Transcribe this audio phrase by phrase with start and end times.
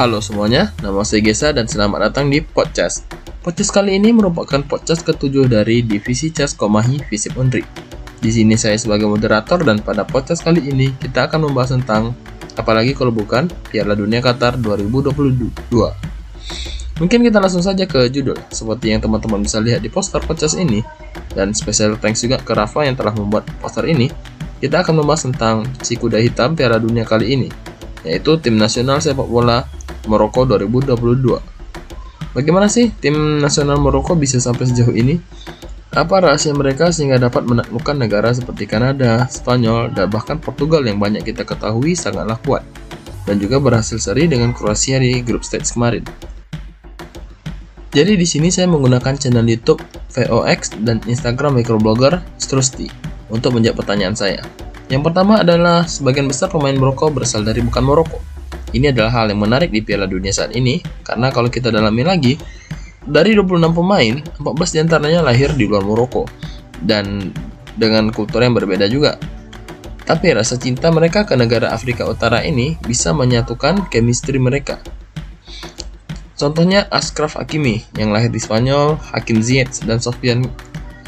[0.00, 3.04] Halo semuanya, nama saya Gesa dan selamat datang di Podcast.
[3.44, 7.60] Podcast kali ini merupakan podcast ketujuh dari Divisi Cas Komahi Visip Undri.
[8.16, 12.16] Di sini saya sebagai moderator dan pada podcast kali ini kita akan membahas tentang
[12.56, 15.52] apalagi kalau bukan Piala Dunia Qatar 2022.
[16.96, 20.80] Mungkin kita langsung saja ke judul, seperti yang teman-teman bisa lihat di poster podcast ini,
[21.36, 24.08] dan special thanks juga ke Rafa yang telah membuat poster ini.
[24.64, 27.52] Kita akan membahas tentang si kuda hitam Piala Dunia kali ini,
[28.06, 29.68] yaitu tim nasional sepak bola
[30.08, 31.40] Maroko 2022.
[32.30, 35.18] Bagaimana sih tim nasional Maroko bisa sampai sejauh ini?
[35.90, 41.26] Apa rahasia mereka sehingga dapat menaklukkan negara seperti Kanada, Spanyol, dan bahkan Portugal yang banyak
[41.26, 42.62] kita ketahui sangatlah kuat,
[43.26, 46.06] dan juga berhasil seri dengan Kroasia di grup stage kemarin.
[47.90, 49.82] Jadi di sini saya menggunakan channel YouTube
[50.14, 52.86] VOX dan Instagram microblogger Strusti
[53.26, 54.38] untuk menjawab pertanyaan saya.
[54.90, 58.18] Yang pertama adalah sebagian besar pemain Maroko berasal dari bukan Maroko.
[58.74, 62.34] Ini adalah hal yang menarik di Piala Dunia saat ini karena kalau kita dalami lagi,
[63.06, 66.26] dari 26 pemain, 14 di antaranya lahir di luar Maroko
[66.82, 67.30] dan
[67.78, 69.14] dengan kultur yang berbeda juga.
[70.04, 74.82] Tapi rasa cinta mereka ke negara Afrika Utara ini bisa menyatukan chemistry mereka
[76.40, 80.48] Contohnya Askraf Hakimi yang lahir di Spanyol, Hakim Ziyech dan Sofian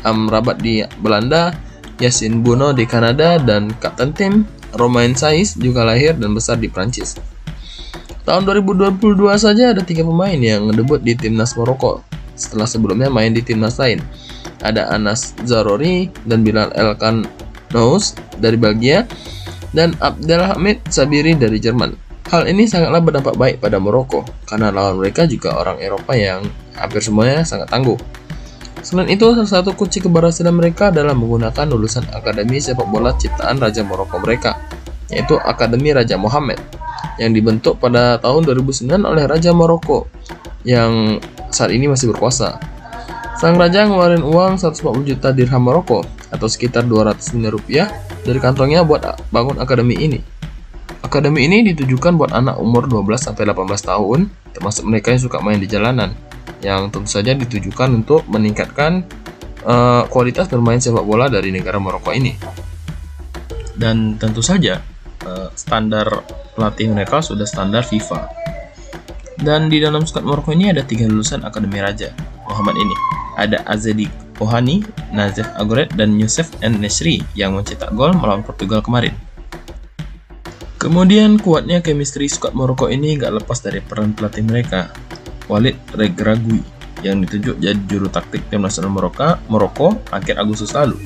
[0.05, 1.57] Amrabat di Belanda,
[2.03, 4.33] Yasin Bono di Kanada, dan kapten tim
[4.75, 7.15] Romain Saiz juga lahir dan besar di Prancis.
[8.27, 8.99] Tahun 2022
[9.39, 12.03] saja ada tiga pemain yang debut di timnas Maroko
[12.39, 14.03] setelah sebelumnya main di timnas lain.
[14.63, 19.07] Ada Anas Zarori dan Bilal El Kanous dari Belgia
[19.75, 21.99] dan Abdelhamid Sabiri dari Jerman.
[22.31, 26.47] Hal ini sangatlah berdampak baik pada Maroko karena lawan mereka juga orang Eropa yang
[26.79, 27.99] hampir semuanya sangat tangguh.
[28.83, 33.87] Selain itu, salah satu kunci keberhasilan mereka adalah menggunakan lulusan Akademi Sepak Bola Ciptaan Raja
[33.87, 34.59] Maroko mereka,
[35.07, 36.59] yaitu Akademi Raja Mohammed,
[37.23, 40.11] yang dibentuk pada tahun 2009 oleh Raja Maroko
[40.67, 41.23] yang
[41.55, 42.59] saat ini masih berkuasa.
[43.39, 47.87] Sang raja ngeluarin uang 140 juta dirham Maroko atau sekitar 200 miliar rupiah
[48.23, 50.23] dari kantongnya buat bangun akademi ini.
[51.03, 53.43] Akademi ini ditujukan buat anak umur 12-18
[53.83, 56.15] tahun, termasuk mereka yang suka main di jalanan,
[56.63, 59.03] yang tentu saja ditujukan untuk meningkatkan
[59.67, 62.39] uh, kualitas bermain sepak bola dari negara Maroko ini.
[63.75, 64.79] Dan tentu saja
[65.27, 66.07] uh, standar
[66.55, 68.31] pelatih mereka sudah standar FIFA.
[69.43, 72.15] Dan di dalam squad Maroko ini ada tiga lulusan Akademi Raja
[72.47, 72.97] Muhammad ini.
[73.35, 74.07] Ada Azedi
[74.39, 76.79] Ohani, Nazef Agoret, dan Yusuf N.
[76.79, 79.15] Nesri yang mencetak gol melawan Portugal kemarin.
[80.79, 84.91] Kemudian kuatnya chemistry squad Maroko ini gak lepas dari peran pelatih mereka,
[85.53, 86.65] Walid Regragui,
[87.05, 90.97] yang ditunjuk jadi juru taktik tim nasional Maroko, Maroko akhir Agustus lalu,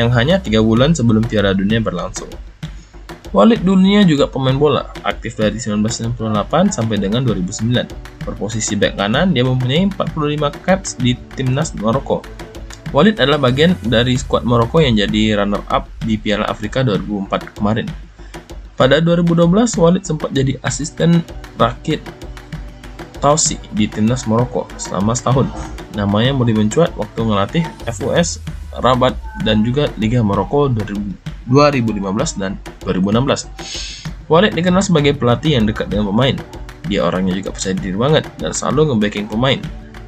[0.00, 2.32] yang hanya tiga bulan sebelum Piala Dunia berlangsung.
[3.34, 8.24] Walid dulunya juga pemain bola, aktif dari 1998 sampai dengan 2009.
[8.24, 12.22] Berposisi back kanan, dia mempunyai 45 caps di timnas Maroko.
[12.94, 17.90] Walid adalah bagian dari skuad Maroko yang jadi runner-up di Piala Afrika 2004 kemarin.
[18.78, 21.26] Pada 2012, Walid sempat jadi asisten
[21.58, 22.06] rakit
[23.24, 25.48] Tausi di timnas Maroko selama setahun.
[25.96, 28.44] Namanya mulai mencuat waktu ngelatih FUS
[28.84, 29.16] Rabat
[29.48, 31.48] dan juga Liga Maroko 2015
[32.36, 34.28] dan 2016.
[34.28, 36.36] Walid dikenal sebagai pelatih yang dekat dengan pemain.
[36.84, 39.56] Dia orangnya juga percaya diri banget dan selalu nge-backing pemain.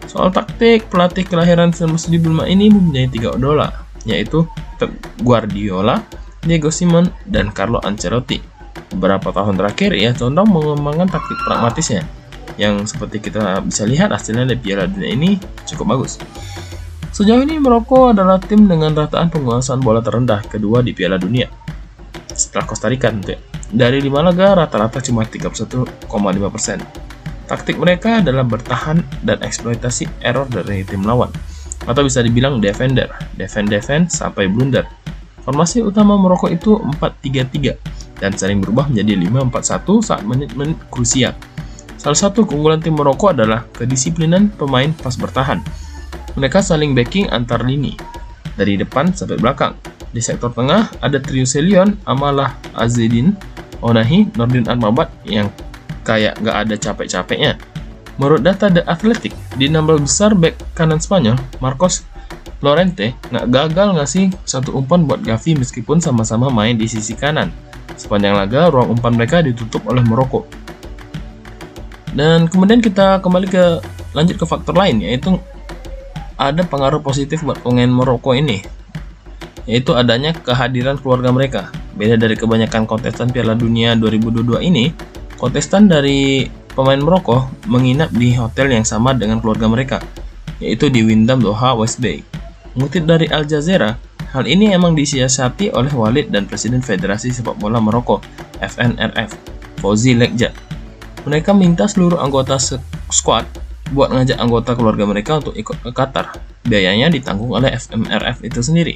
[0.04, 3.72] Soal taktik, pelatih kelahiran 1975 ini mempunyai tiga idola,
[4.04, 4.44] yaitu
[4.76, 4.92] Pep
[5.24, 6.04] Guardiola,
[6.44, 8.56] Diego Simon, dan Carlo Ancelotti
[8.92, 12.06] beberapa tahun terakhir ia condong mengembangkan taktik pragmatisnya
[12.56, 16.20] yang seperti kita bisa lihat hasilnya di Piala Dunia ini cukup bagus.
[17.16, 21.48] Sejauh ini Maroko adalah tim dengan rataan penguasaan bola terendah kedua di Piala Dunia.
[22.28, 23.40] Setelah Costa Rica tentu ya.
[23.66, 26.06] Dari lima laga rata-rata cuma 31,5%.
[27.48, 31.32] Taktik mereka adalah bertahan dan eksploitasi error dari tim lawan.
[31.88, 33.08] Atau bisa dibilang defender,
[33.38, 34.84] defend-defend sampai blunder.
[35.46, 41.32] Formasi utama Maroko itu 4-3-3 dan sering berubah menjadi 5-4-1 saat menit-menit krusial.
[42.06, 45.58] Salah satu keunggulan tim Maroko adalah kedisiplinan pemain pas bertahan.
[46.38, 47.98] Mereka saling backing antar lini,
[48.54, 49.74] dari depan sampai belakang.
[50.14, 53.34] Di sektor tengah ada trio Selion, Amalah Azedin,
[53.82, 55.50] Onahi, Nordin Armabat yang
[56.06, 57.58] kayak gak ada capek-capeknya.
[58.22, 62.06] Menurut data The Athletic, di 16 besar back kanan Spanyol, Marcos
[62.62, 67.50] Lorente nggak gagal ngasih satu umpan buat Gavi meskipun sama-sama main di sisi kanan.
[67.98, 70.65] Sepanjang laga, ruang umpan mereka ditutup oleh Maroko.
[72.16, 73.64] Dan kemudian kita kembali ke
[74.16, 75.36] lanjut ke faktor lain yaitu
[76.40, 78.64] ada pengaruh positif buat pemain Maroko ini
[79.66, 81.62] yaitu adanya kehadiran keluarga mereka.
[81.98, 84.94] Beda dari kebanyakan kontestan Piala Dunia 2022 ini,
[85.36, 89.98] kontestan dari pemain Maroko menginap di hotel yang sama dengan keluarga mereka,
[90.62, 92.22] yaitu di Windham Doha West Bay.
[92.78, 93.98] Mengutip dari Al Jazeera,
[94.30, 98.22] hal ini emang disiasati oleh Walid dan Presiden Federasi Sepak Bola Maroko,
[98.62, 99.34] FNRF,
[99.82, 100.54] Fauzi Lekja.
[101.26, 102.54] Mereka minta seluruh anggota
[103.10, 103.50] squad
[103.90, 106.38] buat ngajak anggota keluarga mereka untuk ikut ke Qatar.
[106.62, 108.94] Biayanya ditanggung oleh FMRF itu sendiri.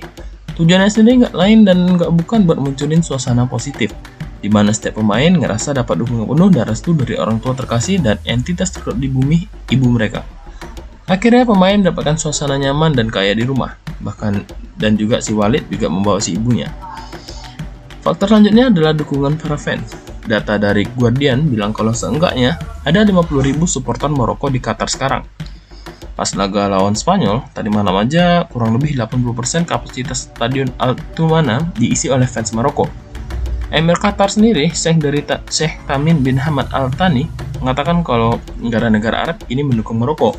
[0.55, 3.91] Tujuannya sendiri nggak lain dan nggak bukan buat munculin suasana positif,
[4.39, 8.23] di mana setiap pemain ngerasa dapat dukungan penuh dan restu dari orang tua terkasih dan
[8.23, 10.23] entitas terkuat di bumi ibu mereka.
[11.11, 14.47] Akhirnya pemain mendapatkan suasana nyaman dan kaya di rumah, bahkan
[14.79, 16.71] dan juga si Walid juga membawa si ibunya.
[18.07, 20.10] Faktor selanjutnya adalah dukungan para fans.
[20.31, 22.55] Data dari Guardian bilang kalau seenggaknya
[22.87, 25.27] ada 50.000 supporter Maroko di Qatar sekarang.
[26.15, 32.31] Pas laga lawan Spanyol, tadi malam aja kurang lebih 80% kapasitas stadion Altumana diisi oleh
[32.31, 32.87] fans Maroko.
[33.75, 37.27] Emir Qatar sendiri, Sheikh dari Ta Sheikh Tamim bin Hamad Al Thani,
[37.59, 40.39] mengatakan kalau negara-negara Arab ini mendukung Maroko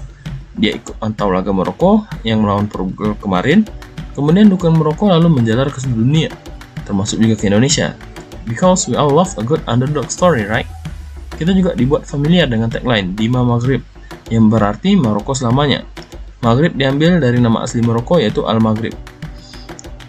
[0.59, 3.63] dia ikut pantau laga Maroko yang melawan Portugal kemarin.
[4.11, 6.29] Kemudian dukungan Maroko lalu menjalar ke seluruh dunia,
[6.83, 7.95] termasuk juga ke Indonesia.
[8.45, 10.67] Because we all love a good underdog story, right?
[11.35, 13.81] Kita juga dibuat familiar dengan tagline Dima Maghrib,
[14.29, 15.81] yang berarti Maroko selamanya.
[16.41, 18.93] Maghrib diambil dari nama asli Maroko yaitu Al-Maghrib.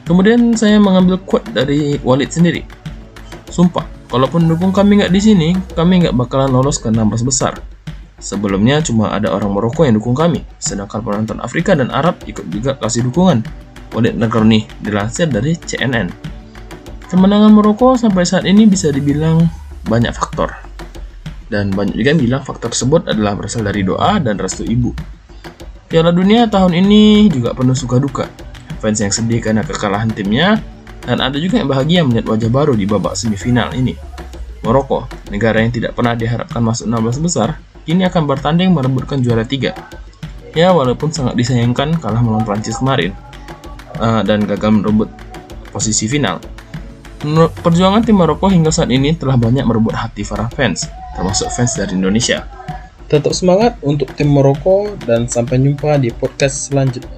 [0.09, 2.65] Kemudian saya mengambil quote dari Walid sendiri.
[3.53, 7.61] Sumpah, kalaupun dukung kami nggak di sini, kami nggak bakalan lolos ke 16 besar.
[8.17, 12.79] Sebelumnya cuma ada orang Maroko yang dukung kami, sedangkan penonton Afrika dan Arab ikut juga
[12.79, 13.45] kasih dukungan.
[13.93, 16.32] Walid Nagroni dilansir dari CNN.
[17.13, 19.45] Kemenangan Maroko sampai saat ini bisa dibilang
[19.85, 20.49] banyak faktor.
[21.53, 24.97] Dan banyak juga yang bilang faktor tersebut adalah berasal dari doa dan restu ibu.
[25.93, 28.33] Piala Dunia tahun ini juga penuh suka duka.
[28.81, 30.57] Fans yang sedih karena kekalahan timnya,
[31.05, 33.93] dan ada juga yang bahagia melihat wajah baru di babak semifinal ini.
[34.65, 39.77] Maroko, negara yang tidak pernah diharapkan masuk 16 besar, kini akan bertanding merebutkan juara tiga.
[40.57, 43.13] Ya, walaupun sangat disayangkan kalah melawan Prancis kemarin
[44.01, 45.13] uh, dan gagal merebut
[45.77, 46.41] posisi final.
[47.63, 51.95] Perjuangan tim Maroko hingga saat ini telah banyak merebut hati para fans, termasuk fans dari
[51.95, 52.43] Indonesia.
[53.07, 57.12] Tetap semangat untuk tim Maroko dan sampai jumpa di podcast selanjutnya.